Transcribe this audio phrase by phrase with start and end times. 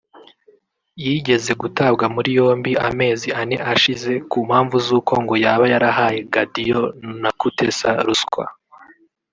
[1.03, 6.81] yigeze gutabwa muri yombi amezi ane ashize ku mpamvu z’uko ngo yaba yarahaye Gadio
[7.21, 8.45] na Kutesa ruswa